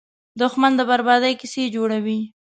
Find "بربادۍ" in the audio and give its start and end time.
0.89-1.33